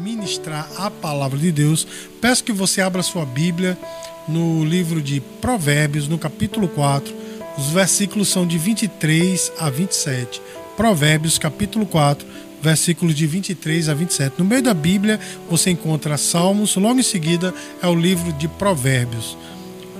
[0.00, 1.86] ministrar a palavra de Deus,
[2.20, 3.78] peço que você abra sua Bíblia
[4.26, 7.14] no livro de Provérbios, no capítulo 4.
[7.58, 10.40] Os versículos são de 23 a 27.
[10.76, 12.26] Provérbios, capítulo 4,
[12.62, 14.36] versículos de 23 a 27.
[14.38, 19.36] No meio da Bíblia você encontra Salmos, logo em seguida é o livro de Provérbios.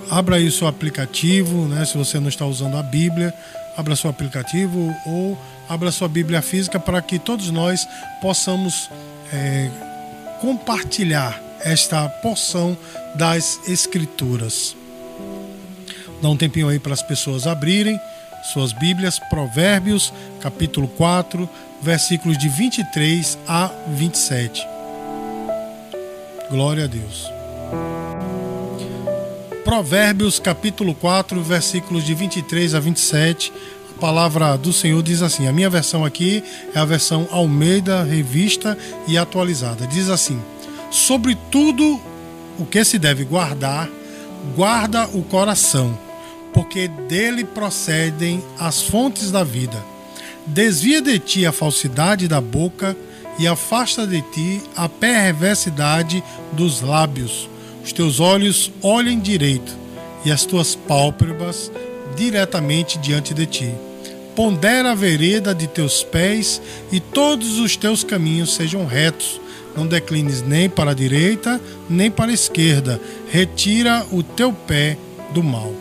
[0.09, 3.33] Abra aí o seu aplicativo, né, se você não está usando a Bíblia,
[3.77, 5.37] abra seu aplicativo ou
[5.69, 7.87] abra sua Bíblia física para que todos nós
[8.21, 8.89] possamos
[9.31, 9.69] é,
[10.41, 12.75] compartilhar esta porção
[13.15, 14.75] das Escrituras.
[16.19, 17.99] Dá um tempinho aí para as pessoas abrirem
[18.51, 21.47] suas Bíblias, Provérbios, capítulo 4,
[21.81, 24.67] versículos de 23 a 27.
[26.49, 27.29] Glória a Deus.
[29.63, 33.53] Provérbios, capítulo 4, versículos de 23 a 27.
[34.01, 38.75] Palavra do Senhor diz assim: a minha versão aqui é a versão Almeida, revista
[39.07, 39.85] e atualizada.
[39.85, 40.41] Diz assim:
[40.89, 42.01] Sobre tudo
[42.57, 43.87] o que se deve guardar,
[44.55, 45.95] guarda o coração,
[46.51, 49.77] porque dele procedem as fontes da vida.
[50.47, 52.97] Desvia de ti a falsidade da boca
[53.37, 57.47] e afasta de ti a perversidade dos lábios.
[57.85, 59.77] Os teus olhos olhem direito
[60.25, 61.71] e as tuas pálpebras
[62.15, 63.90] diretamente diante de ti.
[64.35, 69.41] Pondera a vereda de teus pés e todos os teus caminhos sejam retos.
[69.75, 72.99] Não declines nem para a direita nem para a esquerda.
[73.29, 74.97] Retira o teu pé
[75.33, 75.73] do mal.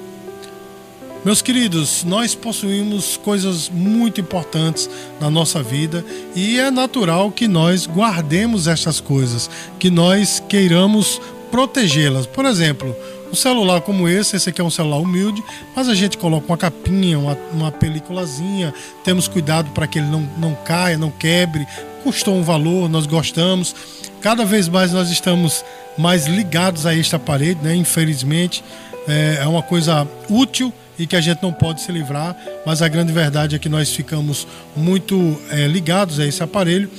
[1.23, 4.89] Meus queridos, nós possuímos coisas muito importantes
[5.21, 6.03] na nossa vida
[6.35, 11.21] e é natural que nós guardemos estas coisas, que nós queiramos
[11.51, 12.25] protegê-las.
[12.25, 12.97] Por exemplo,
[13.31, 15.43] um celular como esse, esse aqui é um celular humilde,
[15.75, 20.29] mas a gente coloca uma capinha, uma, uma peliculazinha, temos cuidado para que ele não,
[20.39, 21.67] não caia, não quebre,
[22.03, 23.75] custou um valor, nós gostamos.
[24.21, 25.65] Cada vez mais nós estamos
[25.97, 27.75] mais ligados a este aparelho, né?
[27.75, 28.65] infelizmente.
[29.09, 32.37] É, é uma coisa útil e que a gente não pode se livrar,
[32.67, 34.47] mas a grande verdade é que nós ficamos
[34.77, 36.91] muito é, ligados a esse aparelho.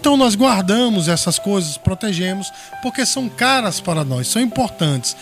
[0.00, 2.50] Então nós guardamos essas coisas, protegemos,
[2.80, 5.14] porque são caras para nós, são importantes.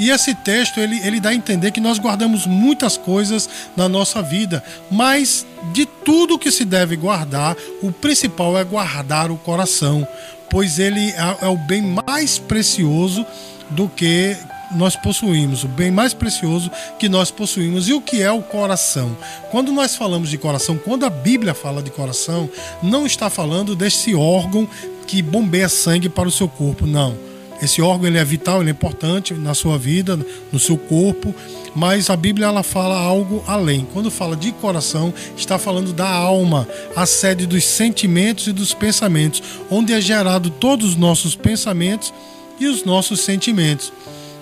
[0.00, 4.20] E esse texto ele, ele dá a entender que nós guardamos muitas coisas na nossa
[4.20, 10.06] vida, mas de tudo que se deve guardar, o principal é guardar o coração,
[10.50, 13.24] pois ele é, é o bem mais precioso
[13.70, 14.36] do que
[14.72, 17.88] nós possuímos, o bem mais precioso que nós possuímos.
[17.88, 19.16] E o que é o coração?
[19.50, 22.48] Quando nós falamos de coração, quando a Bíblia fala de coração,
[22.82, 24.68] não está falando desse órgão
[25.06, 27.16] que bombeia sangue para o seu corpo, não.
[27.62, 30.18] Esse órgão ele é vital, ele é importante na sua vida,
[30.52, 31.34] no seu corpo,
[31.74, 33.86] mas a Bíblia ela fala algo além.
[33.92, 39.42] Quando fala de coração, está falando da alma, a sede dos sentimentos e dos pensamentos,
[39.70, 42.12] onde é gerado todos os nossos pensamentos
[42.58, 43.92] e os nossos sentimentos.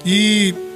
[0.04, 0.71] E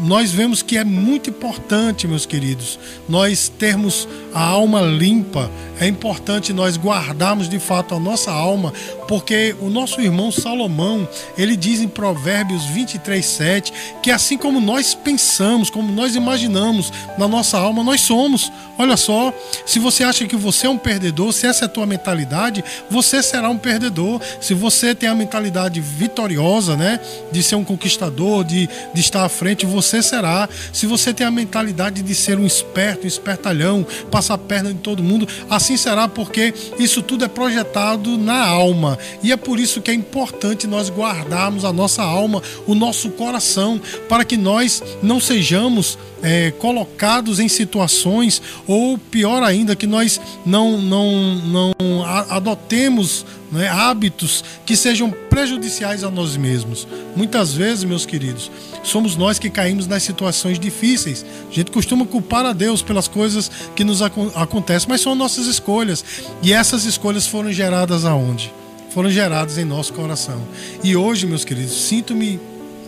[0.00, 2.78] nós vemos que é muito importante, meus queridos,
[3.08, 5.50] nós termos a alma limpa.
[5.78, 8.72] É importante nós guardarmos de fato a nossa alma,
[9.08, 13.72] porque o nosso irmão Salomão, ele diz em Provérbios 23:7
[14.02, 18.50] que assim como nós pensamos, como nós imaginamos na nossa alma, nós somos.
[18.78, 19.32] Olha só,
[19.64, 23.22] se você acha que você é um perdedor, se essa é a tua mentalidade, você
[23.22, 24.20] será um perdedor.
[24.40, 26.98] Se você tem a mentalidade vitoriosa, né,
[27.30, 30.48] de ser um conquistador, de, de estar à frente, você será.
[30.72, 34.80] Se você tem a mentalidade de ser um esperto, um espertalhão, passar a perna de
[34.80, 38.98] todo mundo, assim será porque isso tudo é projetado na alma.
[39.22, 43.80] E é por isso que é importante nós guardarmos a nossa alma, o nosso coração,
[44.08, 50.80] para que nós não sejamos é, colocados em situações, ou pior ainda, que nós não,
[50.80, 56.88] não, não adotemos né, hábitos que sejam prejudiciais a nós mesmos.
[57.14, 58.50] Muitas vezes, meus queridos,
[58.82, 61.26] somos nós que caímos nas situações difíceis.
[61.50, 65.46] A gente costuma culpar a Deus pelas coisas que nos ac acontecem, mas são nossas
[65.46, 66.02] escolhas.
[66.42, 68.50] E essas escolhas foram geradas aonde?
[68.90, 70.40] Foram geradas em nosso coração.
[70.82, 72.40] E hoje, meus queridos, sinto-me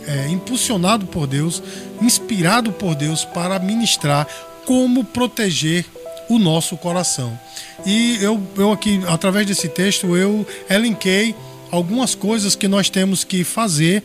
[0.07, 1.61] é, impulsionado por Deus,
[2.01, 4.27] inspirado por Deus para ministrar
[4.65, 5.85] como proteger
[6.29, 7.37] o nosso coração.
[7.85, 11.35] E eu, eu aqui, através desse texto, eu elenquei
[11.71, 14.03] algumas coisas que nós temos que fazer,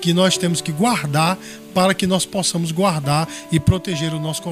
[0.00, 1.38] que nós temos que guardar
[1.74, 4.42] para que nós possamos guardar e proteger o nosso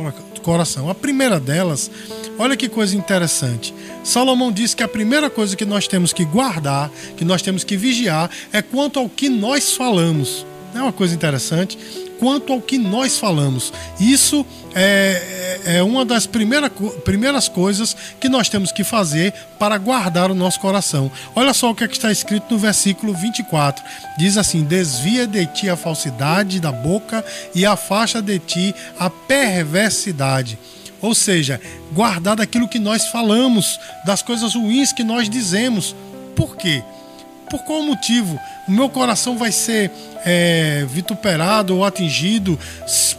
[0.42, 0.90] coração.
[0.90, 1.90] A primeira delas,
[2.38, 3.72] olha que coisa interessante.
[4.02, 7.76] Salomão diz que a primeira coisa que nós temos que guardar, que nós temos que
[7.76, 10.44] vigiar, é quanto ao que nós falamos.
[10.74, 11.78] É uma coisa interessante.
[12.18, 13.72] quanto ao que nós falamos.
[14.00, 19.76] Isso é, é, é uma das primeira, primeiras coisas que nós temos que fazer para
[19.78, 21.10] guardar o nosso coração.
[21.34, 23.84] Olha só o que, é que está escrito no versículo 24:
[24.16, 27.24] diz assim: Desvia de ti a falsidade da boca
[27.54, 30.58] e afasta de ti a perversidade.
[31.00, 31.60] Ou seja,
[31.92, 35.94] guardar daquilo que nós falamos, das coisas ruins que nós dizemos.
[36.34, 36.82] Por quê?
[37.54, 38.36] Por qual motivo
[38.66, 39.88] o meu coração vai ser
[40.26, 42.58] é, vituperado ou atingido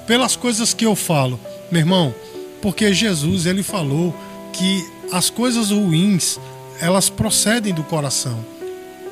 [0.05, 1.39] pelas coisas que eu falo?
[1.71, 2.13] Meu irmão,
[2.61, 4.13] porque Jesus ele falou
[4.51, 6.37] que as coisas ruins
[6.81, 8.45] elas procedem do coração.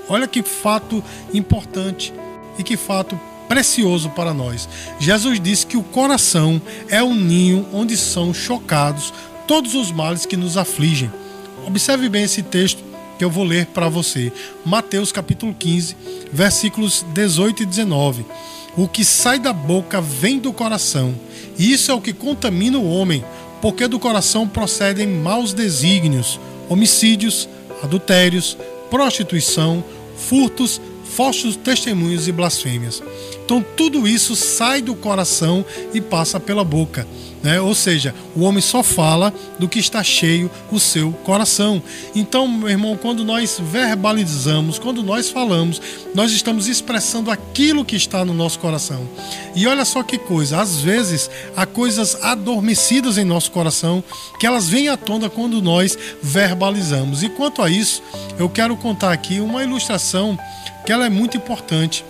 [0.09, 1.01] Olha que fato
[1.33, 2.13] importante
[2.59, 3.17] e que fato
[3.47, 4.67] precioso para nós.
[4.99, 9.13] Jesus disse que o coração é um ninho onde são chocados
[9.47, 11.09] todos os males que nos afligem.
[11.65, 12.92] Observe bem esse texto
[13.23, 14.33] que eu vou ler para você.
[14.65, 15.95] Mateus capítulo 15,
[16.29, 18.25] versículos 18 e 19.
[18.75, 21.15] O que sai da boca vem do coração,
[21.57, 23.23] e isso é o que contamina o homem,
[23.61, 26.37] porque do coração procedem maus desígnios,
[26.67, 27.47] homicídios,
[27.81, 28.57] adultérios,
[28.89, 29.81] prostituição,
[30.17, 33.01] furtos, falsos testemunhos e blasfêmias.
[33.45, 37.07] Então tudo isso sai do coração e passa pela boca.
[37.43, 37.59] Né?
[37.59, 41.83] Ou seja, o homem só fala do que está cheio o seu coração.
[42.15, 45.81] Então, meu irmão, quando nós verbalizamos, quando nós falamos,
[46.15, 49.07] nós estamos expressando aquilo que está no nosso coração.
[49.53, 54.01] E olha só que coisa, às vezes há coisas adormecidas em nosso coração
[54.39, 57.23] que elas vêm à tona quando nós verbalizamos.
[57.23, 58.01] E quanto a isso,
[58.39, 60.39] eu quero contar aqui uma ilustração
[60.85, 62.05] que ela é muito importante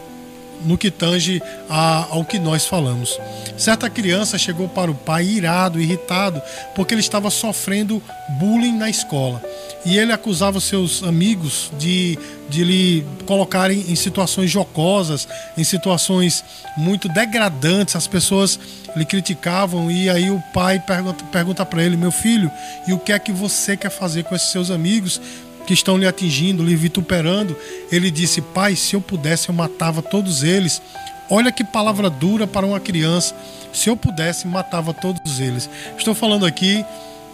[0.65, 3.19] no que tange a, ao que nós falamos.
[3.57, 6.41] Certa criança chegou para o pai irado, irritado,
[6.75, 8.01] porque ele estava sofrendo
[8.39, 9.41] bullying na escola.
[9.85, 12.17] E ele acusava seus amigos de,
[12.49, 15.27] de lhe colocarem em situações jocosas,
[15.57, 16.43] em situações
[16.77, 17.95] muito degradantes.
[17.95, 18.57] As pessoas
[18.95, 22.49] lhe criticavam e aí o pai pergunta, pergunta para ele: Meu filho,
[22.87, 25.19] e o que é que você quer fazer com esses seus amigos?
[25.65, 27.55] Que estão lhe atingindo, lhe vituperando.
[27.91, 30.81] Ele disse: Pai, se eu pudesse, eu matava todos eles.
[31.29, 33.35] Olha que palavra dura para uma criança.
[33.71, 35.69] Se eu pudesse, matava todos eles.
[35.97, 36.85] Estou falando aqui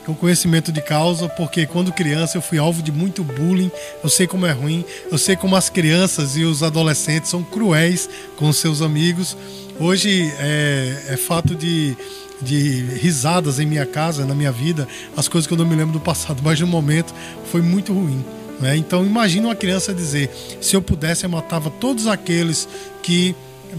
[0.05, 3.71] com conhecimento de causa, porque quando criança eu fui alvo de muito bullying.
[4.03, 8.09] Eu sei como é ruim, eu sei como as crianças e os adolescentes são cruéis
[8.37, 9.35] com seus amigos.
[9.79, 11.95] Hoje é, é fato de
[12.41, 15.93] de risadas em minha casa, na minha vida, as coisas que eu não me lembro
[15.93, 17.13] do passado, mas no momento
[17.51, 18.23] foi muito ruim.
[18.59, 18.75] Né?
[18.77, 20.29] Então imagine uma criança dizer:
[20.61, 22.67] se eu pudesse, eu matava todos aqueles
[23.01, 23.35] que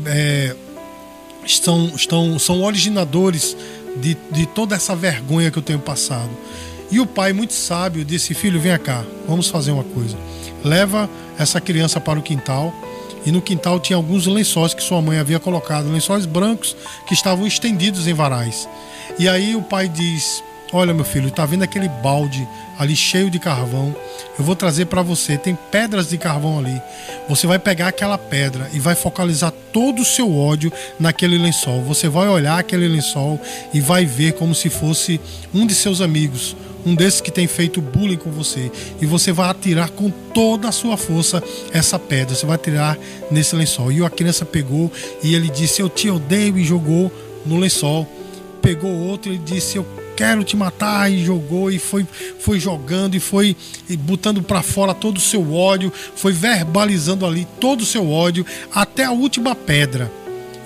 [0.06, 0.54] é,
[1.44, 3.56] estão, estão, são originadores
[3.96, 6.30] de, de toda essa vergonha que eu tenho passado.
[6.90, 10.16] E o pai, muito sábio, disse: Filho, vem cá, vamos fazer uma coisa.
[10.64, 11.08] Leva
[11.38, 12.74] essa criança para o quintal
[13.24, 16.76] e no quintal tinha alguns lençóis que sua mãe havia colocado, lençóis brancos
[17.06, 18.68] que estavam estendidos em varais.
[19.18, 22.46] E aí o pai diz: Olha, meu filho, tá vendo aquele balde
[22.78, 23.94] ali cheio de carvão?
[24.38, 25.36] Eu vou trazer para você.
[25.36, 26.80] Tem pedras de carvão ali.
[27.28, 31.82] Você vai pegar aquela pedra e vai focalizar todo o seu ódio naquele lençol.
[31.82, 33.40] Você vai olhar aquele lençol
[33.74, 35.20] e vai ver como se fosse
[35.52, 38.70] um de seus amigos, um desses que tem feito bullying com você.
[39.00, 41.42] E você vai atirar com toda a sua força
[41.72, 42.34] essa pedra.
[42.34, 42.98] Você vai atirar
[43.30, 43.92] nesse lençol.
[43.92, 44.90] E a criança pegou
[45.22, 47.12] e ele disse: Eu te odeio, e jogou
[47.44, 48.06] no lençol.
[48.62, 49.86] Pegou outro e disse: Eu
[50.16, 52.06] quero te matar e jogou e foi,
[52.38, 53.56] foi jogando e foi
[54.00, 59.04] botando para fora todo o seu ódio, foi verbalizando ali todo o seu ódio até
[59.04, 60.12] a última pedra.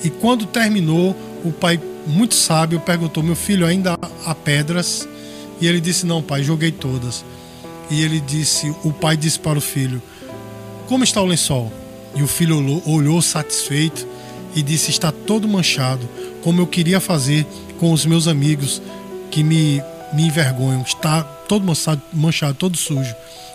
[0.03, 5.09] E quando terminou, o pai muito sábio perguntou: "Meu filho, ainda há pedras?"
[5.61, 7.25] E ele disse: Não, pai, joguei todas.
[7.91, 10.03] E ele disse: O pai disse para o filho:
[10.89, 11.73] Como está o lençol?
[12.15, 14.07] E o filho olhou, olhou satisfeito
[14.55, 16.09] e disse: Está todo manchado,
[16.43, 17.47] como eu queria fazer
[17.79, 18.81] com os meus amigos
[19.31, 19.83] que me,
[20.13, 20.83] me envergonham.
[20.83, 23.15] Está todo manchado, manchado, todo sujo.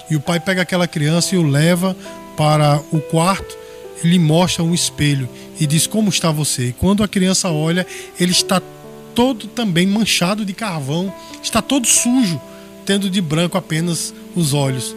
[0.09, 1.95] E o pai pega aquela criança e o leva
[2.35, 3.57] para o quarto
[4.03, 5.29] e lhe mostra um espelho
[5.59, 6.67] e diz: Como está você?
[6.67, 7.85] E quando a criança olha,
[8.19, 8.61] ele está
[9.15, 12.39] todo também manchado de carvão, está todo sujo,
[12.85, 14.95] tendo de branco apenas os olhos.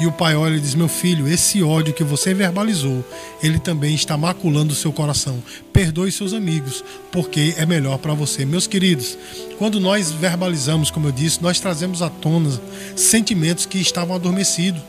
[0.00, 3.04] E o pai olha e diz: Meu filho, esse ódio que você verbalizou,
[3.42, 5.42] ele também está maculando o seu coração.
[5.72, 8.44] Perdoe seus amigos, porque é melhor para você.
[8.44, 9.16] Meus queridos,
[9.58, 12.50] quando nós verbalizamos, como eu disse, nós trazemos à tona
[12.96, 14.82] sentimentos que estavam adormecidos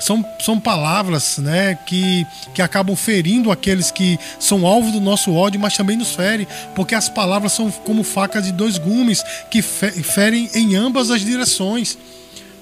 [0.00, 5.60] são, são palavras né, que, que acabam ferindo aqueles que são alvo do nosso ódio,
[5.60, 10.50] mas também nos ferem, porque as palavras são como facas de dois gumes que ferem
[10.54, 11.98] em ambas as direções.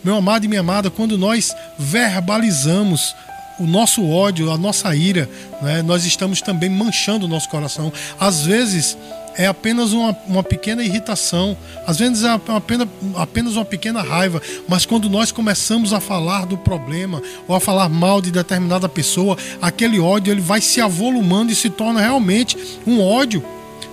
[0.02, 3.14] Meu amado e minha amada, quando nós verbalizamos
[3.58, 5.28] o nosso ódio, a nossa ira,
[5.60, 7.92] né, nós estamos também manchando o nosso coração.
[8.18, 8.96] Às vezes
[9.38, 14.84] é apenas uma, uma pequena irritação, às vezes é apenas, apenas uma pequena raiva, mas
[14.84, 20.00] quando nós começamos a falar do problema ou a falar mal de determinada pessoa, aquele
[20.00, 23.44] ódio ele vai se avolumando e se torna realmente um ódio,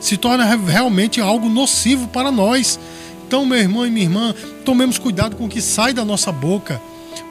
[0.02, 2.80] se torna realmente algo nocivo para nós.
[3.28, 4.34] Então, meu irmão e minha irmã,
[4.66, 6.82] tomemos cuidado com o que sai da nossa boca.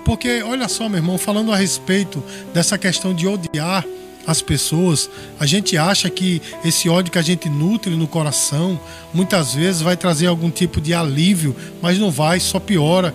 [0.04, 3.85] Porque, olha só, meu irmão, falando a respeito dessa questão de odiar
[4.26, 8.78] as pessoas, a gente acha que esse ódio que a gente nutre no coração
[9.12, 13.14] muitas vezes vai trazer algum tipo de alívio, mas não vai, só piora.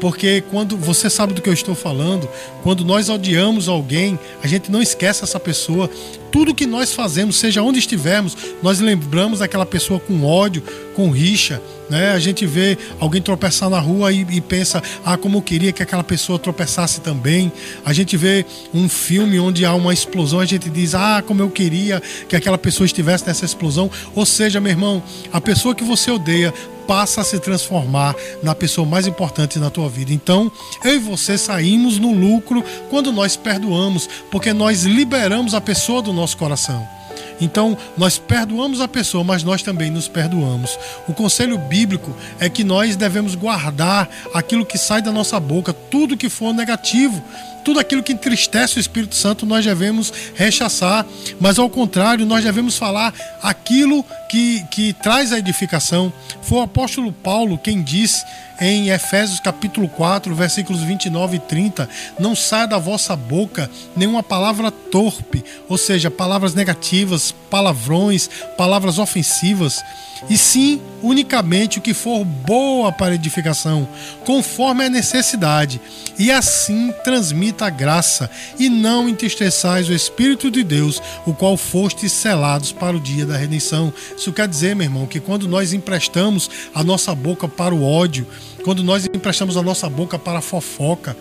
[0.00, 2.28] Porque quando você sabe do que eu estou falando,
[2.62, 5.90] quando nós odiamos alguém, a gente não esquece essa pessoa.
[6.30, 10.62] Tudo que nós fazemos, seja onde estivermos, nós lembramos daquela pessoa com ódio,
[10.94, 11.60] com rixa.
[11.88, 12.12] Né?
[12.12, 15.82] A gente vê alguém tropeçar na rua e, e pensa, ah, como eu queria que
[15.82, 17.50] aquela pessoa tropeçasse também.
[17.84, 18.44] A gente vê
[18.74, 22.58] um filme onde há uma explosão, a gente diz, ah, como eu queria que aquela
[22.58, 23.90] pessoa estivesse nessa explosão.
[24.14, 26.52] Ou seja, meu irmão, a pessoa que você odeia
[26.88, 30.10] passa a se transformar na pessoa mais importante na tua vida.
[30.10, 30.50] Então,
[30.82, 36.14] eu e você saímos no lucro quando nós perdoamos, porque nós liberamos a pessoa do
[36.14, 36.97] nosso coração.
[37.40, 40.78] Então, nós perdoamos a pessoa, mas nós também nos perdoamos.
[41.06, 46.16] O conselho bíblico é que nós devemos guardar aquilo que sai da nossa boca, tudo
[46.16, 47.22] que for negativo,
[47.64, 51.04] tudo aquilo que entristece o Espírito Santo, nós devemos rechaçar,
[51.38, 56.12] mas ao contrário, nós devemos falar aquilo que, que traz a edificação.
[56.40, 58.24] Foi o apóstolo Paulo quem disse
[58.60, 61.88] em Efésios capítulo 4, versículos 29 e 30,
[62.18, 69.82] não saia da vossa boca nenhuma palavra torpe, ou seja, palavras negativas, palavrões, palavras ofensivas,
[70.28, 73.88] e sim unicamente o que for boa para edificação,
[74.24, 75.80] conforme a necessidade,
[76.18, 82.10] e assim transmita a graça, e não entristeçais o Espírito de Deus, o qual fostes
[82.10, 83.92] selados para o dia da redenção.
[84.16, 88.26] Isso quer dizer, meu irmão, que quando nós emprestamos a nossa boca para o ódio,
[88.64, 91.16] quando nós emprestamos a nossa boca para a fofoca,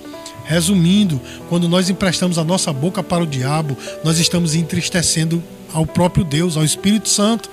[0.45, 1.19] resumindo,
[1.49, 5.43] quando nós emprestamos a nossa boca para o diabo, nós estamos entristecendo
[5.73, 7.49] ao próprio Deus, ao Espírito Santo.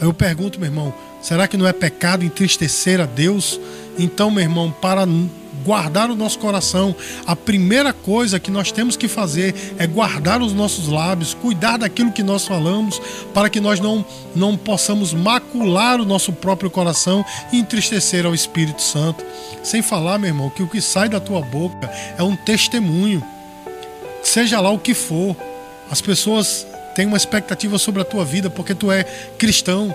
[0.00, 3.58] Aí eu pergunto, meu irmão, será que não é pecado entristecer a Deus?
[3.98, 5.06] Então, meu irmão, para
[5.68, 6.96] guardar o nosso coração,
[7.26, 12.10] a primeira coisa que nós temos que fazer é guardar os nossos lábios, cuidar daquilo
[12.10, 12.98] que nós falamos,
[13.34, 14.02] para que nós não,
[14.34, 17.22] não possamos macular o nosso próprio coração
[17.52, 19.22] e entristecer ao Espírito Santo.
[19.62, 23.22] Sem falar, meu irmão, que o que sai da tua boca é um testemunho,
[24.22, 25.36] seja lá o que for.
[25.90, 29.04] As pessoas têm uma expectativa sobre a tua vida porque tu é
[29.36, 29.94] cristão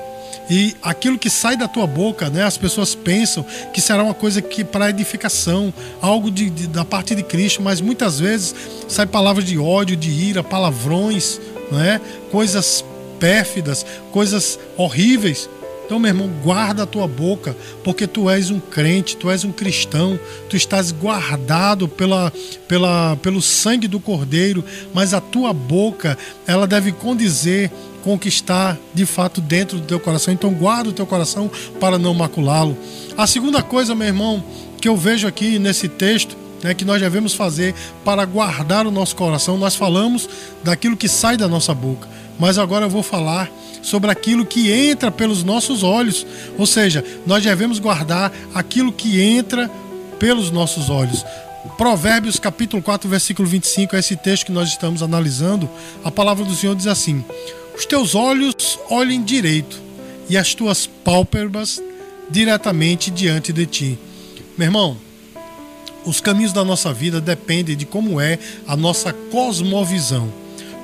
[0.49, 4.41] e aquilo que sai da tua boca, né, as pessoas pensam que será uma coisa
[4.41, 8.55] que para edificação, algo de, de, da parte de Cristo, mas muitas vezes
[8.87, 11.39] sai palavras de ódio, de ira, palavrões,
[11.71, 11.99] né,
[12.31, 12.83] coisas
[13.19, 15.49] pérfidas, coisas horríveis.
[15.85, 19.51] Então, meu irmão, guarda a tua boca, porque tu és um crente, tu és um
[19.51, 22.31] cristão, tu estás guardado pela,
[22.67, 24.63] pela, pelo sangue do Cordeiro,
[24.93, 27.69] mas a tua boca, ela deve condizer
[28.27, 30.33] está de fato dentro do teu coração.
[30.33, 32.77] Então guarda o teu coração para não maculá-lo.
[33.17, 34.43] A segunda coisa, meu irmão,
[34.81, 39.15] que eu vejo aqui nesse texto, né, que nós devemos fazer para guardar o nosso
[39.15, 40.29] coração, nós falamos
[40.63, 42.07] daquilo que sai da nossa boca.
[42.39, 43.49] Mas agora eu vou falar
[43.81, 46.25] sobre aquilo que entra pelos nossos olhos.
[46.57, 49.69] Ou seja, nós devemos guardar aquilo que entra
[50.17, 51.23] pelos nossos olhos.
[51.77, 55.69] Provérbios capítulo 4, versículo 25, é esse texto que nós estamos analisando.
[56.03, 57.23] A palavra do Senhor diz assim:
[57.75, 59.81] os teus olhos olhem direito
[60.29, 61.81] e as tuas pálpebras
[62.29, 63.99] diretamente diante de ti.
[64.57, 64.97] Meu irmão,
[66.05, 68.37] os caminhos da nossa vida dependem de como é
[68.67, 70.31] a nossa cosmovisão.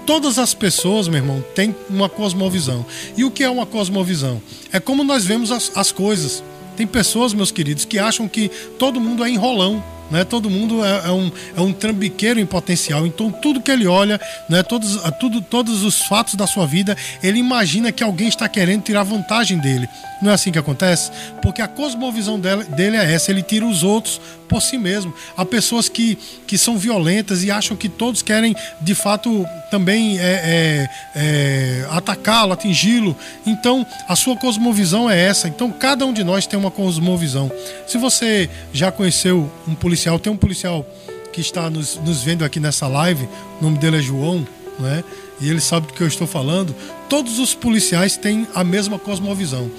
[0.05, 2.85] Todas as pessoas, meu irmão, têm uma cosmovisão.
[3.15, 4.41] E o que é uma cosmovisão?
[4.71, 6.43] É como nós vemos as, as coisas.
[6.75, 10.23] Tem pessoas, meus queridos, que acham que todo mundo é enrolão né?
[10.23, 13.05] Todo mundo é, é, um, é um trambiqueiro em potencial.
[13.05, 14.63] Então, tudo que ele olha, né?
[14.63, 19.03] todos, tudo, todos os fatos da sua vida, ele imagina que alguém está querendo tirar
[19.03, 19.87] vantagem dele.
[20.21, 21.11] Não é assim que acontece?
[21.41, 25.13] Porque a cosmovisão dele, dele é essa: ele tira os outros por si mesmo.
[25.37, 30.23] Há pessoas que, que são violentas e acham que todos querem, de fato, também é,
[30.23, 33.15] é, é, atacá-lo, atingi-lo.
[33.45, 35.47] Então, a sua cosmovisão é essa.
[35.47, 37.51] Então, cada um de nós tem uma cosmovisão.
[37.87, 40.85] Se você já conheceu um policial, tem um policial
[41.31, 43.27] que está nos, nos vendo aqui nessa live,
[43.59, 44.47] o nome dele é João,
[44.79, 45.03] né?
[45.41, 46.75] e ele sabe do que eu estou falando.
[47.07, 49.69] Todos os policiais têm a mesma cosmovisão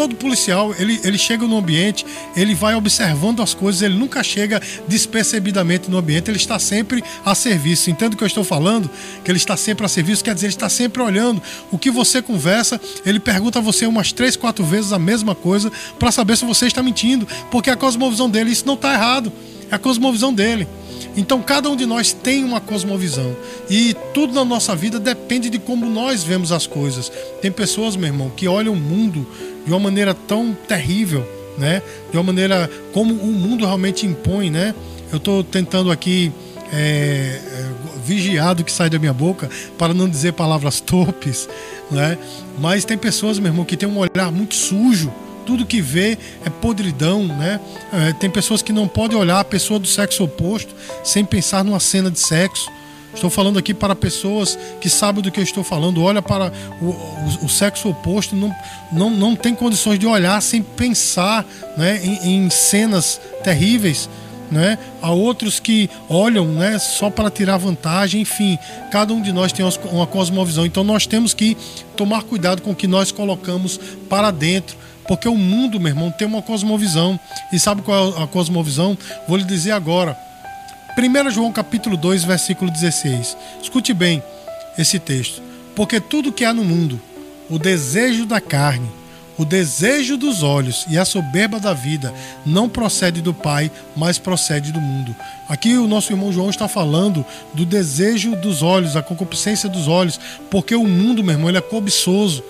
[0.00, 4.58] todo policial, ele, ele chega no ambiente, ele vai observando as coisas, ele nunca chega
[4.88, 7.90] despercebidamente no ambiente, ele está sempre a serviço.
[7.90, 8.88] Entende o que eu estou falando?
[9.22, 11.42] Que ele está sempre a serviço, quer dizer, ele está sempre olhando.
[11.70, 15.70] O que você conversa, ele pergunta a você umas três, quatro vezes a mesma coisa
[15.98, 19.30] para saber se você está mentindo, porque a cosmovisão dele, isso não está errado,
[19.70, 20.66] é a cosmovisão dele.
[21.16, 23.34] Então cada um de nós tem uma cosmovisão
[23.68, 27.10] e tudo na nossa vida depende de como nós vemos as coisas.
[27.40, 29.26] Tem pessoas, meu irmão, que olham o mundo
[29.64, 31.26] de uma maneira tão terrível,
[31.58, 31.82] né?
[32.10, 34.74] De uma maneira como o mundo realmente impõe, né?
[35.10, 36.32] Eu estou tentando aqui
[36.72, 37.70] é, é,
[38.04, 41.48] vigiar do que sai da minha boca para não dizer palavras torpes,
[41.90, 42.16] né?
[42.58, 45.12] Mas tem pessoas, meu irmão, que tem um olhar muito sujo
[45.46, 47.60] tudo que vê é podridão, né?
[47.92, 51.80] É, tem pessoas que não podem olhar a pessoa do sexo oposto sem pensar numa
[51.80, 52.70] cena de sexo.
[53.12, 56.02] Estou falando aqui para pessoas que sabem do que eu estou falando.
[56.02, 58.54] Olha para o, o, o sexo oposto, não,
[58.92, 61.44] não, não tem condições de olhar sem pensar
[61.76, 64.08] né, em, em cenas terríveis.
[64.50, 64.78] Né?
[65.00, 68.58] Há outros que olham né, só para tirar vantagem, enfim,
[68.90, 70.66] cada um de nós tem uma cosmovisão.
[70.66, 71.56] Então nós temos que
[71.96, 73.78] tomar cuidado com o que nós colocamos
[74.08, 74.76] para dentro
[75.06, 77.18] porque o mundo, meu irmão, tem uma cosmovisão.
[77.52, 78.96] E sabe qual é a cosmovisão?
[79.26, 80.16] Vou lhe dizer agora.
[80.96, 83.36] 1 João capítulo 2, versículo 16.
[83.62, 84.22] Escute bem
[84.78, 85.42] esse texto.
[85.74, 87.00] Porque tudo que há no mundo,
[87.48, 88.88] o desejo da carne,
[89.40, 92.12] o desejo dos olhos e a soberba da vida
[92.44, 95.16] não procede do Pai, mas procede do mundo.
[95.48, 100.20] Aqui o nosso irmão João está falando do desejo dos olhos, a concupiscência dos olhos,
[100.50, 102.44] porque o mundo, meu irmão, ele é cobiçoso.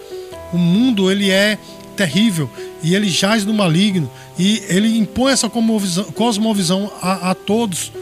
[0.53, 1.57] O mundo ele é
[2.01, 2.49] terrível
[2.83, 7.93] e ele jaz no maligno e ele impõe essa cosmovisão a, a todos.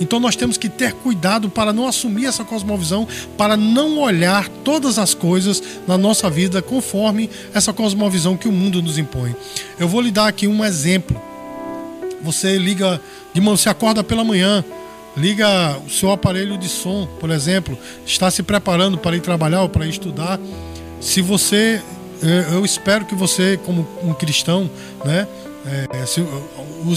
[0.00, 3.06] Então nós temos que ter cuidado para não assumir essa cosmovisão,
[3.38, 8.82] para não olhar todas as coisas na nossa vida conforme essa cosmovisão que o mundo
[8.82, 9.36] nos impõe.
[9.78, 11.20] Eu vou lhe dar aqui um exemplo.
[12.22, 13.00] Você liga
[13.32, 14.64] de manhã, você acorda pela manhã,
[15.16, 19.68] liga o seu aparelho de som, por exemplo, está se preparando para ir trabalhar ou
[19.68, 20.40] para ir estudar.
[21.00, 21.80] Se você
[22.52, 24.70] eu espero que você, como um cristão,
[25.04, 25.26] né,
[25.66, 26.24] é, se,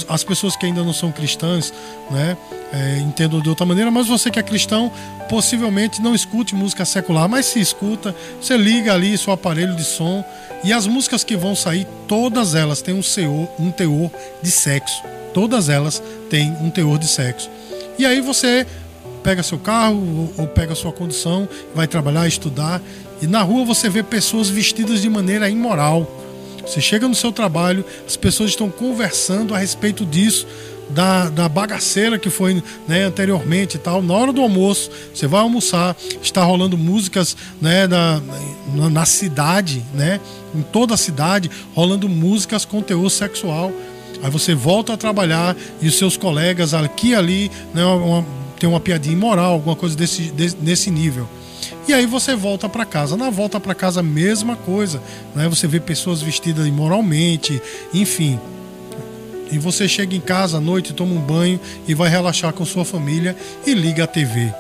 [0.10, 1.74] as pessoas que ainda não são cristãs,
[2.12, 2.38] né,
[2.74, 4.92] é, entendam de outra maneira, mas você que é cristão,
[5.30, 10.24] possivelmente não escute música secular, mas se escuta, você liga ali seu aparelho de som
[10.64, 15.02] e as músicas que vão sair, todas elas têm um teor, um teor de sexo.
[15.34, 17.50] Todas elas têm um teor de sexo.
[17.98, 18.66] E aí você
[19.24, 22.82] pega seu carro ou, ou pega sua condição, vai trabalhar, estudar
[23.22, 26.10] e na rua você vê pessoas vestidas de maneira imoral.
[26.66, 30.46] Você chega no seu trabalho, as pessoas estão conversando a respeito disso,
[30.90, 34.02] da, da bagaceira que foi né, anteriormente e tal.
[34.02, 38.22] Na hora do almoço, você vai almoçar, está rolando músicas né, na,
[38.74, 40.20] na, na cidade, né,
[40.56, 43.72] em toda a cidade, rolando músicas com teor sexual.
[44.22, 48.26] Aí você volta a trabalhar e os seus colegas aqui e ali né, uma,
[48.60, 51.28] tem uma piadinha imoral, alguma coisa desse, nesse nível.
[51.88, 53.16] E aí você volta para casa.
[53.16, 55.02] Na volta para casa, mesma coisa.
[55.34, 55.48] Né?
[55.48, 57.62] Você vê pessoas vestidas imoralmente,
[57.94, 58.38] enfim.
[59.50, 62.84] E você chega em casa à noite, toma um banho e vai relaxar com sua
[62.84, 64.54] família e liga a TV.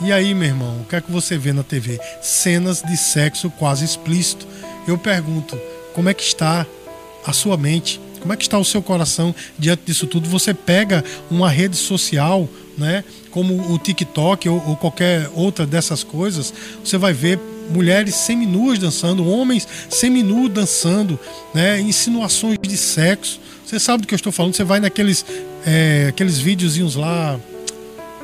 [0.00, 2.00] E aí, meu irmão, o que é que você vê na TV?
[2.20, 4.44] Cenas de sexo quase explícito.
[4.88, 5.56] Eu pergunto,
[5.94, 6.66] como é que está
[7.24, 8.00] a sua mente?
[8.20, 10.28] Como é que está o seu coração diante disso tudo?
[10.28, 13.04] Você pega uma rede social, né?
[13.30, 16.52] como o TikTok ou, ou qualquer outra dessas coisas,
[16.84, 17.38] você vai ver
[17.70, 21.18] mulheres seminuas dançando, homens seminus dançando,
[21.54, 21.80] né?
[21.80, 23.40] insinuações de sexo.
[23.64, 24.54] Você sabe do que eu estou falando?
[24.54, 25.24] Você vai naqueles
[25.64, 27.38] é, aqueles videozinhos lá,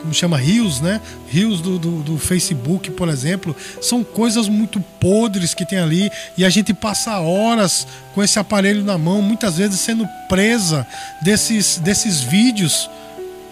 [0.00, 1.00] como chama, rios, né?
[1.28, 6.44] Rios do, do, do, Facebook, por exemplo, são coisas muito podres que tem ali e
[6.44, 10.86] a gente passa horas com esse aparelho na mão, muitas vezes sendo presa
[11.22, 12.88] desses, desses vídeos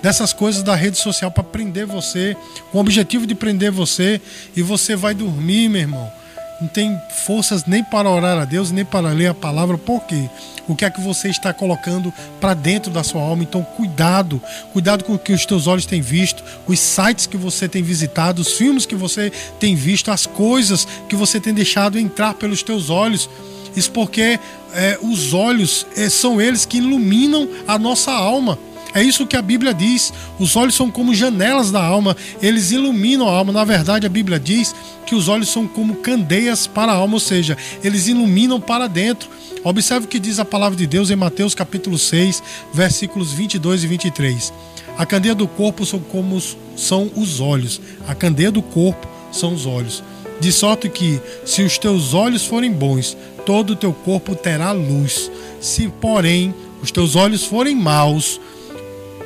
[0.06, 2.36] dessas coisas da rede social para prender você,
[2.70, 4.20] com o objetivo de prender você,
[4.54, 6.12] e você vai dormir, meu irmão.
[6.60, 10.30] Não tem forças nem para orar a Deus, nem para ler a palavra, por quê?
[10.68, 13.42] O que é que você está colocando para dentro da sua alma?
[13.42, 14.40] Então, cuidado,
[14.72, 18.40] cuidado com o que os teus olhos têm visto, os sites que você tem visitado,
[18.40, 22.90] os filmes que você tem visto, as coisas que você tem deixado entrar pelos teus
[22.90, 23.28] olhos.
[23.74, 24.38] Isso porque
[24.72, 28.56] é, os olhos é, são eles que iluminam a nossa alma.
[28.96, 30.10] É isso que a Bíblia diz.
[30.38, 33.52] Os olhos são como janelas da alma, eles iluminam a alma.
[33.52, 37.20] Na verdade, a Bíblia diz que os olhos são como candeias para a alma, ou
[37.20, 39.28] seja, eles iluminam para dentro.
[39.62, 43.86] Observe o que diz a palavra de Deus em Mateus capítulo 6, versículos 22 e
[43.86, 44.52] 23.
[44.96, 46.40] A candeia do corpo são como
[46.74, 47.78] são os olhos.
[48.08, 50.02] A candeia do corpo são os olhos.
[50.40, 55.30] De sorte que, se os teus olhos forem bons, todo o teu corpo terá luz.
[55.60, 58.40] Se, porém, os teus olhos forem maus,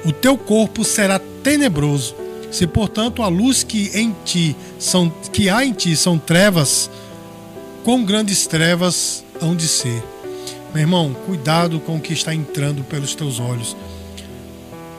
[0.05, 2.15] o teu corpo será tenebroso.
[2.51, 6.91] Se, portanto, a luz que em ti são que há em ti são trevas,
[7.85, 10.03] quão grandes trevas hão de ser.
[10.75, 13.77] Meu irmão, cuidado com o que está entrando pelos teus olhos.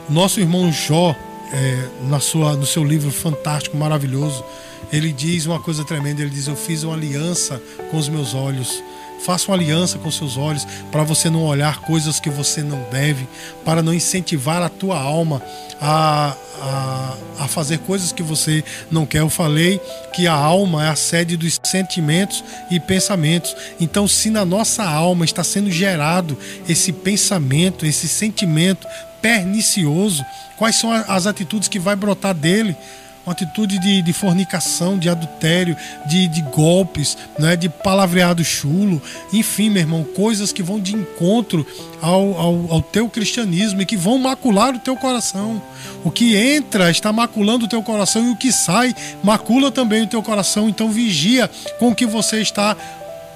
[0.08, 1.14] Nosso irmão Jó,
[1.52, 4.44] é, na sua, no seu livro fantástico, maravilhoso,
[4.92, 6.20] ele diz uma coisa tremenda.
[6.20, 7.60] Ele diz: Eu fiz uma aliança
[7.90, 8.82] com os meus olhos.
[9.24, 13.26] Faça uma aliança com seus olhos para você não olhar coisas que você não deve,
[13.64, 15.40] para não incentivar a tua alma
[15.80, 19.20] a, a, a, fazer coisas que você não quer.
[19.20, 19.80] Eu falei
[20.12, 23.54] que a alma é a sede dos sentimentos e pensamentos.
[23.80, 26.36] Então, se na nossa alma está sendo gerado
[26.68, 28.88] esse pensamento, esse sentimento
[29.20, 30.24] pernicioso,
[30.58, 32.76] quais são as atitudes que vai brotar dele?
[33.24, 39.00] Uma atitude de, de fornicação, de adultério, de, de golpes, né, de palavreado chulo,
[39.32, 41.66] enfim, meu irmão, coisas que vão de encontro
[42.00, 45.62] ao, ao, ao teu cristianismo e que vão macular o teu coração.
[46.04, 50.06] O que entra está maculando o teu coração e o que sai macula também o
[50.08, 50.68] teu coração.
[50.68, 52.76] Então vigia com o que você está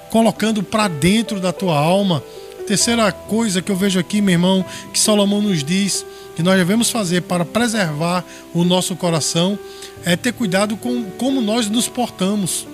[0.09, 2.21] colocando para dentro da tua alma.
[2.67, 6.89] Terceira coisa que eu vejo aqui, meu irmão, que Salomão nos diz que nós devemos
[6.89, 9.57] fazer para preservar o nosso coração
[10.03, 12.67] é ter cuidado com como nós nos portamos.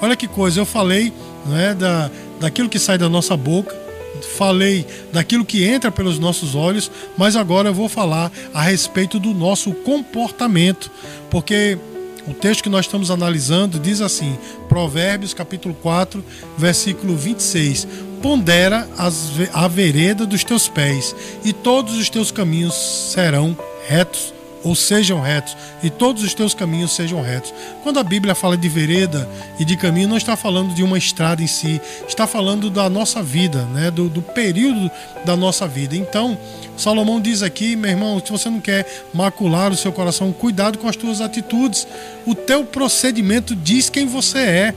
[0.00, 1.12] Olha que coisa, eu falei
[1.44, 3.76] né, da, daquilo que sai da nossa boca,
[4.36, 9.34] falei daquilo que entra pelos nossos olhos, mas agora eu vou falar a respeito do
[9.34, 10.88] nosso comportamento,
[11.28, 11.76] porque
[12.28, 16.24] o texto que nós estamos analisando diz assim, Provérbios capítulo 4,
[16.56, 17.88] versículo 26:
[18.22, 22.74] Pondera as, a vereda dos teus pés, e todos os teus caminhos
[23.12, 23.56] serão
[23.86, 24.32] retos
[24.64, 27.52] ou sejam retos, e todos os teus caminhos sejam retos.
[27.82, 31.42] Quando a Bíblia fala de vereda e de caminho, não está falando de uma estrada
[31.42, 33.90] em si, está falando da nossa vida, né?
[33.90, 34.90] do, do período
[35.24, 35.96] da nossa vida.
[35.96, 36.38] Então,
[36.76, 40.88] Salomão diz aqui, meu irmão, se você não quer macular o seu coração, cuidado com
[40.88, 41.86] as tuas atitudes.
[42.26, 44.74] O teu procedimento diz quem você é.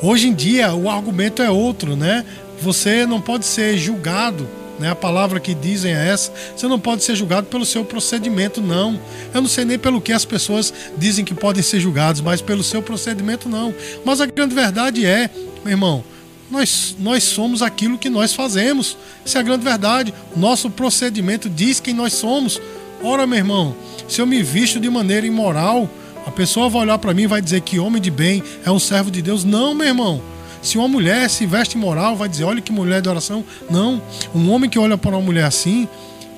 [0.00, 2.24] Hoje em dia, o argumento é outro, né?
[2.60, 4.90] Você não pode ser julgado né?
[4.90, 6.32] A palavra que dizem é essa.
[6.56, 8.98] Você não pode ser julgado pelo seu procedimento, não.
[9.34, 12.62] Eu não sei nem pelo que as pessoas dizem que podem ser julgados, mas pelo
[12.62, 13.74] seu procedimento, não.
[14.04, 15.28] Mas a grande verdade é,
[15.64, 16.04] meu irmão,
[16.50, 18.96] nós, nós somos aquilo que nós fazemos.
[19.24, 20.14] Essa é a grande verdade.
[20.36, 22.60] Nosso procedimento diz quem nós somos.
[23.02, 23.76] Ora, meu irmão,
[24.08, 25.90] se eu me visto de maneira imoral,
[26.24, 28.78] a pessoa vai olhar para mim e vai dizer que homem de bem é um
[28.78, 29.44] servo de Deus.
[29.44, 30.37] Não, meu irmão.
[30.62, 33.44] Se uma mulher se veste moral, vai dizer, olha que mulher de oração.
[33.70, 34.02] Não.
[34.34, 35.88] Um homem que olha para uma mulher assim,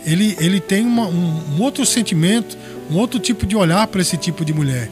[0.05, 2.57] ele, ele tem uma, um, um, outro sentimento,
[2.91, 4.91] um outro tipo de olhar para esse tipo de mulher.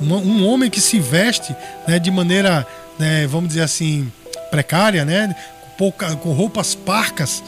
[0.00, 1.54] Um, um homem que se veste
[1.86, 2.66] né, de maneira,
[2.98, 4.10] né, vamos dizer assim,
[4.50, 5.34] precária, né,
[5.76, 7.42] pouca, com roupas parcas,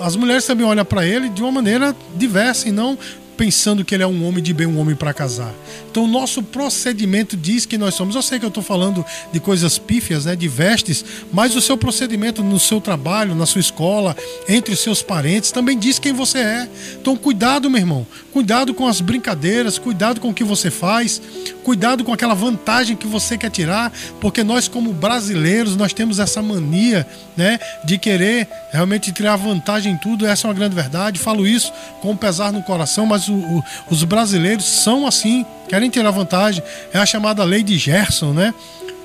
[0.00, 2.98] as mulheres também olham para ele de uma maneira diversa e não
[3.36, 5.52] pensando que ele é um homem de bem, um homem para casar.
[5.90, 8.14] Então, o nosso procedimento diz que nós somos.
[8.14, 11.76] Eu sei que eu estou falando de coisas pífias, né, de vestes, mas o seu
[11.76, 14.16] procedimento no seu trabalho, na sua escola,
[14.48, 16.68] entre os seus parentes, também diz quem você é.
[17.00, 18.06] Então, cuidado, meu irmão.
[18.32, 21.22] Cuidado com as brincadeiras, cuidado com o que você faz,
[21.62, 26.42] cuidado com aquela vantagem que você quer tirar, porque nós, como brasileiros, nós temos essa
[26.42, 30.26] mania né, de querer realmente tirar vantagem em tudo.
[30.26, 31.18] Essa é uma grande verdade.
[31.18, 36.10] Falo isso com pesar no coração, mas o, o, os brasileiros são assim, querem tirar
[36.10, 36.62] vantagem.
[36.92, 38.54] É a chamada lei de Gerson, né?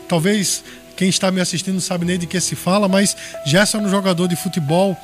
[0.08, 0.64] Talvez
[0.96, 3.90] quem está me assistindo não sabe nem de que se fala, mas Gerson é um
[3.90, 4.98] jogador de futebol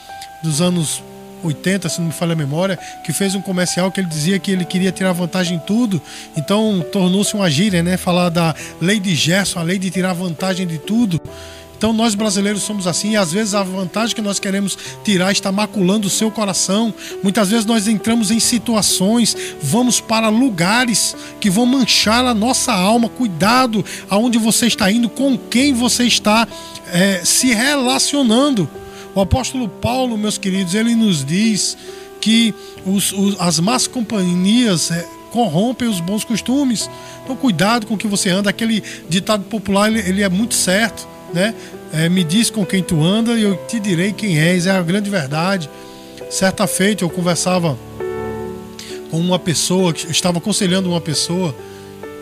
[0.44, 1.02] dos anos
[1.44, 4.52] 80, se não me falha a memória, que fez um comercial que ele dizia que
[4.52, 6.02] ele queria tirar vantagem em tudo,
[6.36, 7.98] então tornou-se uma gíria, né?
[7.98, 11.22] Falar da lei de Gerson, a lei de tirar vantagem de tudo.
[11.78, 15.52] Então nós brasileiros somos assim e às vezes a vantagem que nós queremos tirar está
[15.52, 16.94] maculando o seu coração.
[17.22, 23.10] Muitas vezes nós entramos em situações, vamos para lugares que vão manchar a nossa alma.
[23.10, 26.48] Cuidado aonde você está indo, com quem você está
[26.92, 28.70] é, se relacionando.
[29.14, 31.78] O apóstolo Paulo, meus queridos, ele nos diz
[32.20, 32.54] que
[32.86, 36.90] os, os, as más companhias é, corrompem os bons costumes.
[37.24, 38.50] Então cuidado com o que você anda.
[38.50, 41.54] Aquele ditado popular ele, ele é muito certo né?
[41.94, 44.66] É, me diz com quem tu anda e eu te direi quem és.
[44.66, 45.70] É a grande verdade.
[46.30, 47.78] Certa feita eu conversava
[49.12, 51.54] com uma pessoa, que estava aconselhando uma pessoa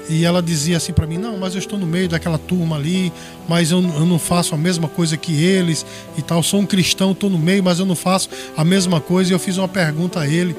[0.09, 3.13] e ela dizia assim para mim: Não, mas eu estou no meio daquela turma ali,
[3.47, 5.85] mas eu, eu, não faço a mesma coisa que eles
[6.17, 6.43] e tal.
[6.43, 9.31] Sou um cristão, estou no meio, mas eu não faço a mesma coisa.
[9.31, 10.55] E eu fiz uma pergunta a ele,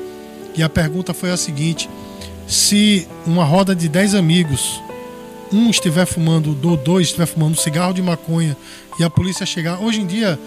[0.56, 1.90] e a pergunta foi a seguinte:
[2.46, 4.80] Se uma roda de 10 amigos
[5.52, 8.57] um estiver fumando, ou dois estiver fumando um cigarro de maconha
[8.98, 10.38] e a polícia chegar, hoje em dia,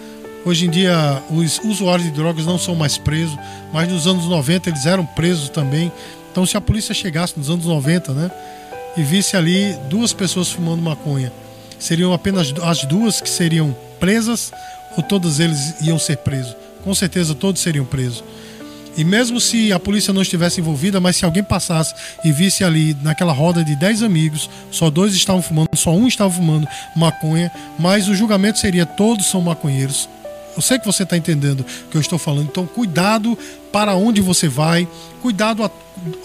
[0.45, 3.37] hoje em dia os usuários de drogas não são mais presos,
[3.73, 5.91] mas nos anos 90 eles eram presos também.
[6.31, 8.31] Então se a polícia chegasse nos anos 90, né,
[8.95, 11.31] e visse ali duas pessoas fumando maconha,
[11.77, 14.51] seriam apenas as duas que seriam presas
[14.95, 16.55] ou todos eles iam ser presos?
[16.83, 18.23] Com certeza todos seriam presos.
[18.97, 21.93] E mesmo se a polícia não estivesse envolvida, mas se alguém passasse
[22.25, 26.33] e visse ali naquela roda de 10 amigos, só dois estavam fumando, só um estava
[26.33, 30.09] fumando maconha, mas o julgamento seria todos são maconheiros.
[30.55, 33.37] Eu sei que você está entendendo o que eu estou falando, então cuidado
[33.71, 34.87] para onde você vai,
[35.21, 35.69] cuidado a,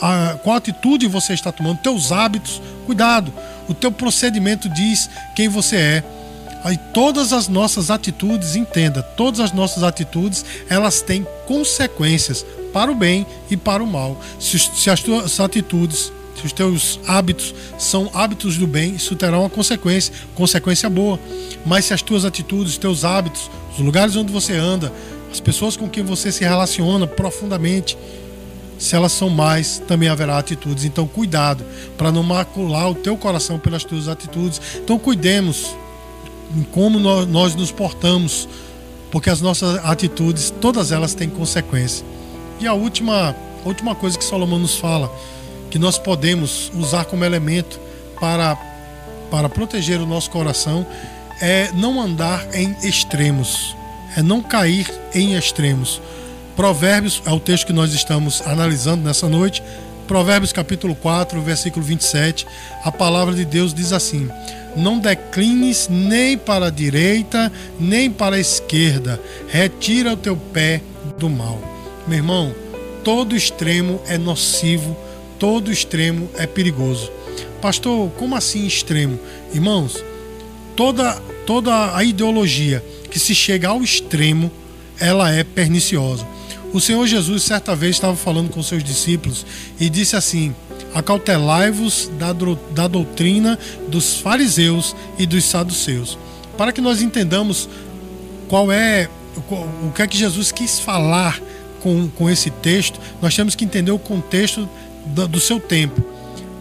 [0.01, 3.31] a, qual atitude você está tomando, teus hábitos, cuidado.
[3.69, 6.05] O teu procedimento diz quem você é.
[6.65, 12.95] Aí todas as nossas atitudes, entenda, todas as nossas atitudes, elas têm consequências para o
[12.95, 14.21] bem e para o mal.
[14.39, 19.39] Se, se as tuas atitudes, se os teus hábitos são hábitos do bem, isso terá
[19.39, 21.19] uma consequência, consequência boa.
[21.65, 24.93] Mas se as tuas atitudes, os teus hábitos, os lugares onde você anda,
[25.31, 27.97] as pessoas com quem você se relaciona profundamente,
[28.79, 30.85] se elas são mais, também haverá atitudes.
[30.85, 31.65] Então, cuidado
[31.97, 34.61] para não macular o teu coração pelas tuas atitudes.
[34.77, 35.75] Então, cuidemos
[36.57, 38.49] em como nós nos portamos,
[39.11, 42.05] porque as nossas atitudes, todas elas têm consequência.
[42.63, 45.13] E a última, a última coisa que Salomão nos fala,
[45.69, 47.81] que nós podemos usar como elemento
[48.21, 48.57] para,
[49.33, 50.87] para proteger o nosso coração,
[51.41, 53.75] é não andar em extremos,
[54.17, 56.01] é não cair em extremos.
[56.55, 59.61] Provérbios é o texto que nós estamos analisando nessa noite.
[60.07, 62.47] Provérbios capítulo 4, versículo 27.
[62.85, 64.31] A palavra de Deus diz assim:
[64.77, 69.21] Não declines nem para a direita, nem para a esquerda.
[69.49, 70.81] Retira o teu pé
[71.19, 71.72] do mal.
[72.07, 72.55] Meu irmão,
[73.05, 74.97] todo extremo é nocivo,
[75.39, 77.11] todo extremo é perigoso.
[77.61, 79.19] Pastor, como assim extremo?
[79.55, 80.03] Irmãos,
[80.75, 81.15] toda,
[81.47, 84.51] toda a ideologia que se chega ao extremo,
[84.99, 86.27] ela é perniciosa.
[86.73, 89.45] O Senhor Jesus, certa vez, estava falando com seus discípulos
[89.79, 90.55] e disse assim:
[90.95, 92.33] Acautelai-vos da,
[92.71, 96.19] da doutrina dos fariseus e dos saduceus.
[96.57, 97.69] Para que nós entendamos
[98.49, 99.09] qual é
[99.87, 101.41] o que é que Jesus quis falar
[101.83, 104.69] com, com esse texto, nós temos que entender o contexto
[105.07, 106.03] do, do seu tempo.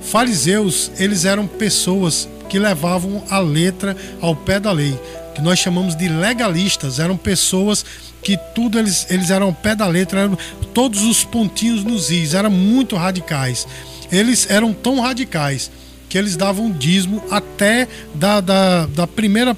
[0.01, 4.99] Fariseus, eles eram pessoas que levavam a letra ao pé da lei,
[5.35, 7.85] que nós chamamos de legalistas, eram pessoas
[8.21, 10.37] que tudo eles, eles eram ao pé da letra, eram
[10.73, 13.67] todos os pontinhos nos is, eram muito radicais.
[14.11, 15.71] Eles eram tão radicais
[16.09, 19.55] que eles davam dízimo até da, da, da primeira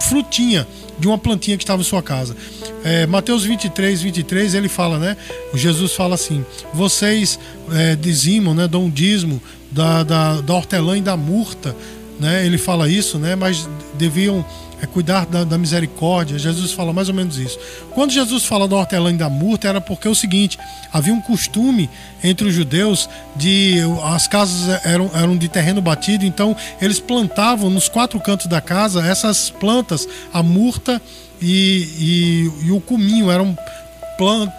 [0.00, 0.66] frutinha
[0.98, 2.36] de uma plantinha que estava em sua casa.
[2.84, 5.16] É, Mateus 23, 23, ele fala, né?
[5.52, 7.38] O Jesus fala assim: vocês
[7.72, 8.66] é, dizimam, né?
[8.66, 9.40] Dão um dízimo
[9.70, 11.74] da, da, da hortelã e da murta,
[12.18, 12.44] né?
[12.44, 13.36] Ele fala isso, né?
[13.36, 14.44] Mas deviam
[14.82, 16.36] é cuidar da, da, misericórdia.
[16.36, 17.56] Jesus fala mais ou menos isso.
[17.92, 20.58] Quando Jesus fala da hortelã e da murta, era porque é o seguinte:
[20.92, 21.88] havia um costume
[22.22, 27.88] entre os judeus de as casas eram, eram de terreno batido, então eles plantavam nos
[27.88, 31.00] quatro cantos da casa essas plantas, a murta
[31.42, 33.56] e, e, e o cominho, eram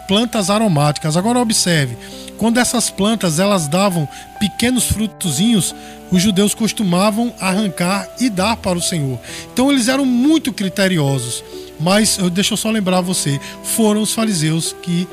[0.08, 1.16] plantas aromáticas.
[1.16, 1.98] Agora observe,
[2.38, 4.08] quando essas plantas elas davam
[4.40, 5.74] pequenos frutozinhos,
[6.12, 9.20] os judeus costumavam arrancar e dar para o Senhor.
[9.52, 11.44] Então eles eram muito criteriosos.
[11.80, 15.08] Mas deixa eu só lembrar você, foram os fariseus que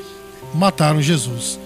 [0.53, 1.59] mataram Jesus.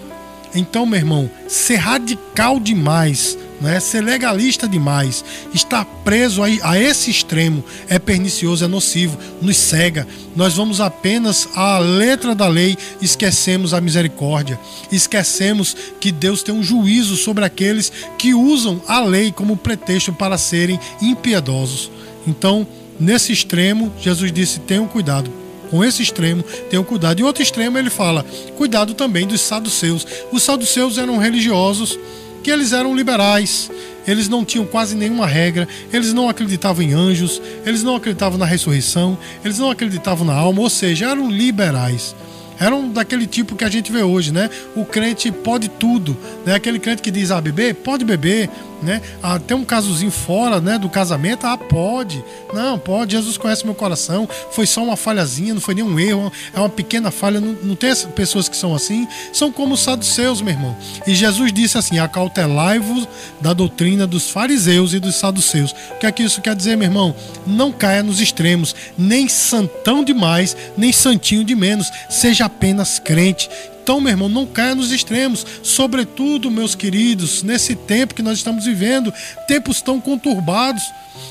[0.54, 3.80] Então, meu irmão, ser radical demais né?
[3.80, 10.08] ser legalista demais, estar preso a, a esse extremo é pernicioso, é nocivo, nos cega.
[10.36, 14.60] Nós vamos apenas à letra da lei, esquecemos a misericórdia,
[14.91, 20.38] esquecemos que Deus tem um juízo sobre aqueles que usam a lei como pretexto para
[20.38, 21.91] serem impiedosos.
[22.28, 22.68] Então,
[23.00, 25.32] nesse extremo, Jesus disse: tenham cuidado,
[25.70, 27.20] com esse extremo, tenham cuidado.
[27.20, 28.26] E outro extremo ele fala:
[28.58, 30.06] cuidado também dos saduceus.
[30.32, 31.98] Os saduceus eram religiosos
[32.45, 33.71] que eles eram liberais,
[34.05, 38.45] eles não tinham quase nenhuma regra, eles não acreditavam em anjos, eles não acreditavam na
[38.45, 42.15] ressurreição, eles não acreditavam na alma, ou seja, eram liberais.
[42.60, 44.47] Eram daquele tipo que a gente vê hoje, né?
[44.75, 46.53] O crente pode tudo, né?
[46.53, 47.73] Aquele crente que diz, ah, beber?
[47.73, 48.47] Pode beber
[48.81, 49.01] né?
[49.21, 51.45] Ah, tem um casozinho fora, né, do casamento?
[51.45, 52.23] Ah, pode.
[52.53, 53.13] Não, pode.
[53.13, 54.27] Jesus conhece meu coração.
[54.51, 57.39] Foi só uma falhazinha, não foi nenhum erro, é uma pequena falha.
[57.39, 59.07] Não, não tem pessoas que são assim.
[59.33, 60.75] São como os saduceus, meu irmão.
[61.05, 63.07] E Jesus disse assim: acautelai-vos
[63.41, 65.71] da doutrina dos fariseus e dos saduceus.
[65.91, 67.15] O que é que isso quer dizer, meu irmão?
[67.45, 71.91] Não caia nos extremos, nem santão demais, nem santinho de menos.
[72.09, 73.49] Seja apenas crente
[73.86, 75.45] Então, meu irmão, não caia nos extremos.
[75.62, 79.13] Sobretudo, meus queridos, nesse tempo que nós estamos vivendo,
[79.48, 80.82] tempos tão conturbados,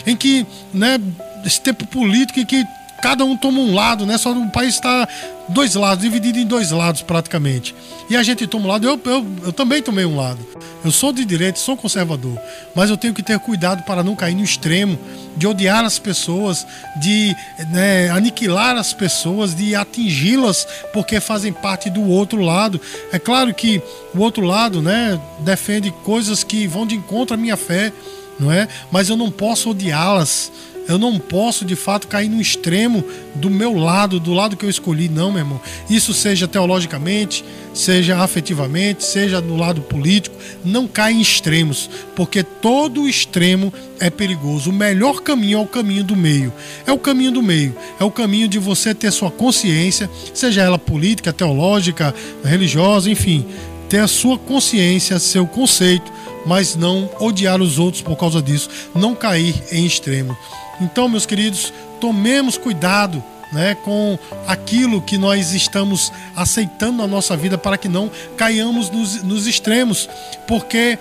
[0.06, 1.00] em que, né,
[1.44, 2.64] esse tempo político em que
[3.04, 4.16] cada um toma um lado, né?
[4.16, 5.06] Só o país está
[5.50, 7.74] dois lados, dividido em dois lados praticamente.
[8.08, 10.38] E a gente toma um lado, eu, eu, eu também tomei um lado.
[10.82, 12.40] Eu sou de direita, sou conservador,
[12.74, 14.98] mas eu tenho que ter cuidado para não cair no extremo
[15.36, 16.66] de odiar as pessoas,
[16.98, 17.36] de
[17.68, 22.80] né, aniquilar as pessoas, de atingi-las porque fazem parte do outro lado.
[23.12, 23.82] É claro que
[24.14, 27.92] o outro lado, né, defende coisas que vão de encontro à minha fé,
[28.40, 28.66] não é?
[28.90, 30.50] Mas eu não posso odiá-las
[30.86, 34.70] eu não posso de fato cair no extremo do meu lado, do lado que eu
[34.70, 35.60] escolhi, não, meu irmão.
[35.88, 43.08] Isso seja teologicamente, seja afetivamente, seja no lado político, não cai em extremos, porque todo
[43.08, 44.70] extremo é perigoso.
[44.70, 46.52] O melhor caminho é o caminho do meio.
[46.86, 50.78] É o caminho do meio, é o caminho de você ter sua consciência, seja ela
[50.78, 53.46] política, teológica, religiosa, enfim,
[53.88, 56.12] ter a sua consciência, seu conceito,
[56.46, 60.36] mas não odiar os outros por causa disso, não cair em extremo.
[60.80, 67.56] Então, meus queridos, tomemos cuidado né, com aquilo que nós estamos aceitando na nossa vida
[67.56, 70.08] para que não caiamos nos, nos extremos,
[70.48, 70.98] porque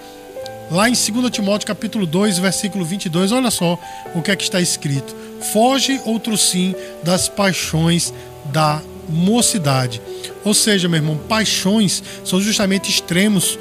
[0.70, 3.78] lá em 2 Timóteo capítulo 2, versículo 22, olha só
[4.14, 5.16] o que é que está escrito:
[5.52, 8.14] Foge outro sim das paixões
[8.46, 10.02] da mocidade.
[10.44, 13.58] Ou seja, meu irmão, paixões são justamente extremos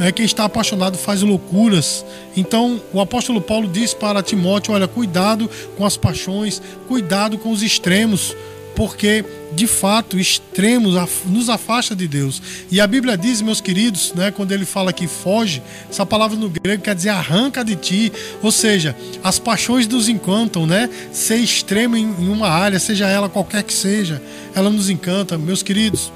[0.00, 2.04] é quem está apaixonado faz loucuras.
[2.36, 7.62] Então, o apóstolo Paulo diz para Timóteo: olha, cuidado com as paixões, cuidado com os
[7.62, 8.34] extremos,
[8.74, 9.24] porque
[9.54, 10.94] de fato extremos
[11.26, 12.40] nos afasta de Deus.
[12.70, 16.48] E a Bíblia diz, meus queridos, né, quando ele fala que foge, essa palavra no
[16.48, 18.10] grego quer dizer arranca de ti,
[18.42, 20.88] ou seja, as paixões nos encantam, né?
[21.12, 24.22] Ser extremo em uma área, seja ela qualquer que seja,
[24.54, 26.10] ela nos encanta, meus queridos.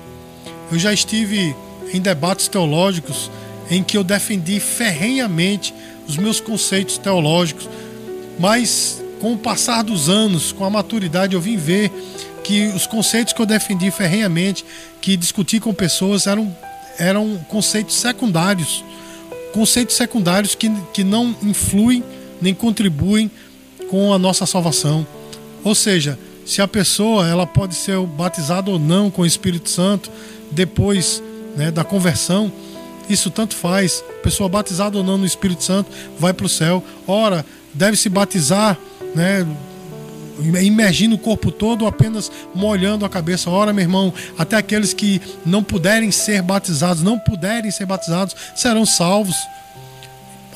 [0.72, 1.54] Eu já estive
[1.92, 3.30] em debates teológicos
[3.70, 5.74] em que eu defendi ferrenhamente
[6.06, 7.68] os meus conceitos teológicos,
[8.38, 11.90] mas com o passar dos anos, com a maturidade, eu vim ver
[12.44, 14.64] que os conceitos que eu defendi ferrenhamente,
[15.00, 16.54] que discuti com pessoas, eram,
[16.98, 18.84] eram conceitos secundários.
[19.52, 22.04] Conceitos secundários que, que não influem
[22.40, 23.30] nem contribuem
[23.90, 25.06] com a nossa salvação.
[25.64, 30.10] Ou seja, se a pessoa ela pode ser batizada ou não com o Espírito Santo
[30.52, 31.20] depois
[31.56, 32.52] né, da conversão,
[33.08, 34.02] isso tanto faz.
[34.22, 36.82] Pessoa batizada ou não no Espírito Santo vai para o céu.
[37.06, 38.76] Ora, deve se batizar,
[39.14, 39.46] né?
[40.62, 43.48] Imergindo o corpo todo ou apenas molhando a cabeça.
[43.48, 48.84] Ora, meu irmão, até aqueles que não puderem ser batizados, não puderem ser batizados, serão
[48.84, 49.36] salvos.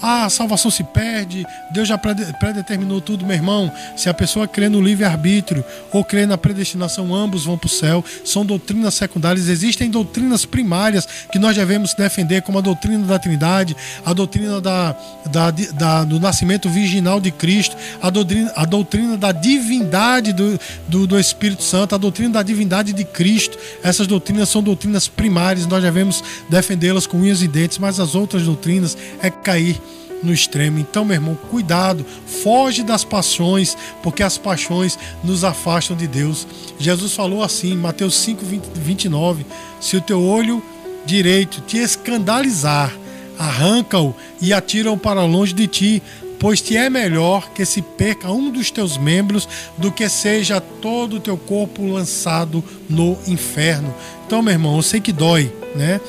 [0.03, 3.71] Ah, a salvação se perde, Deus já predeterminou tudo, meu irmão.
[3.97, 8.05] Se a pessoa crê no livre-arbítrio ou crê na predestinação, ambos vão para o céu.
[8.25, 9.49] São doutrinas secundárias.
[9.49, 14.97] Existem doutrinas primárias que nós devemos defender, como a doutrina da Trindade, a doutrina da,
[15.31, 20.59] da, da do nascimento virginal de Cristo, a doutrina, a doutrina da divindade do,
[20.89, 23.59] do, do Espírito Santo, a doutrina da divindade de Cristo.
[23.83, 28.45] Essas doutrinas são doutrinas primárias, nós devemos defendê-las com unhas e dentes, mas as outras
[28.45, 29.81] doutrinas é cair
[30.23, 30.79] no extremo.
[30.79, 32.05] Então, meu irmão, cuidado,
[32.43, 36.47] foge das paixões, porque as paixões nos afastam de Deus.
[36.79, 39.47] Jesus falou assim, Mateus 5, 20, 29:
[39.81, 40.63] Se o teu olho
[41.05, 42.93] direito te escandalizar,
[43.39, 46.03] arranca-o e atira-o para longe de ti,
[46.39, 51.17] pois te é melhor que se perca um dos teus membros do que seja todo
[51.17, 53.95] o teu corpo lançado no inferno.
[54.27, 56.01] Então, meu irmão, eu sei que dói, né?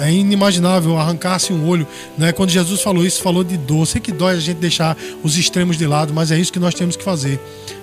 [0.00, 1.86] É inimaginável arrancar-se um olho.
[2.16, 2.32] Né?
[2.32, 3.86] Quando Jesus falou isso, falou de dor.
[3.86, 6.74] Sei que dói a gente deixar os extremos de lado, mas é isso que nós
[6.74, 7.40] temos que fazer.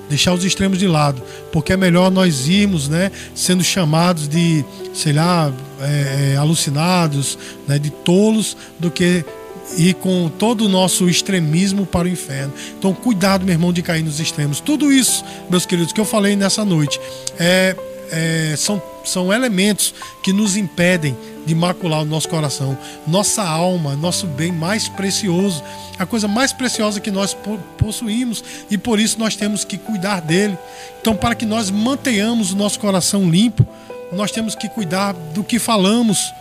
[0.09, 1.21] Deixar os extremos de lado.
[1.51, 7.77] Porque é melhor nós irmos né, sendo chamados de, sei lá, é, é alucinados, né,
[7.77, 9.23] de tolos, do que
[9.77, 12.53] ir com todo o nosso extremismo para o inferno.
[12.77, 14.59] Então, cuidado, meu irmão, de cair nos extremos.
[14.59, 16.99] Tudo isso, meus queridos, que eu falei nessa noite,
[17.37, 17.75] é,
[18.11, 19.93] é, são, são elementos
[20.23, 21.15] que nos impedem
[21.49, 25.63] de macular o nosso coração, nossa alma, nosso bem mais precioso,
[25.97, 27.35] a coisa mais preciosa que nós
[27.75, 28.43] possuímos.
[28.69, 30.55] E por isso nós temos que cuidar dele.
[31.01, 33.65] Então, para que nós mantenhamos o nosso coração limpo,
[34.11, 36.31] nós temos que cuidar do que falamos,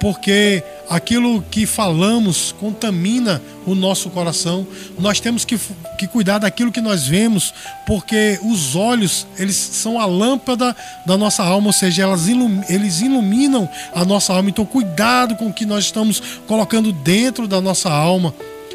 [0.00, 4.66] porque aquilo que falamos contamina o nosso coração.
[4.98, 5.58] Nós temos que,
[5.98, 7.54] que cuidar daquilo que nós vemos,
[7.86, 13.00] porque os olhos, eles são a lâmpada da nossa alma, ou seja, elas ilum, eles
[13.00, 14.50] iluminam a nossa alma.
[14.50, 18.34] Então, cuidado com o que nós estamos colocando dentro da nossa alma.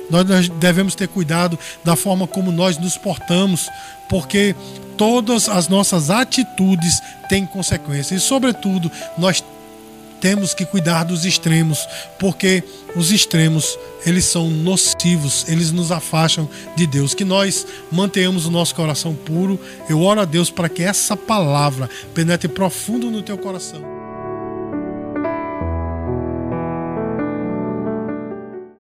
[0.10, 3.68] Nós devemos ter cuidado da forma como nós nos portamos,
[4.08, 4.56] porque
[4.96, 8.22] todas as nossas atitudes têm consequências.
[8.22, 9.44] E, sobretudo, nós
[10.26, 12.64] temos que cuidar dos extremos, porque
[12.96, 17.14] os extremos, eles são nocivos, eles nos afastam de Deus.
[17.14, 19.60] Que nós mantenhamos o nosso coração puro.
[19.88, 23.95] Eu oro a Deus para que essa palavra penetre profundo no teu coração.